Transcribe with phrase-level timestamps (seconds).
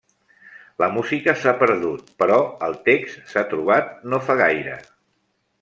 [0.83, 4.83] La música s'ha perdut, però el text s'ha trobat no fa gaire.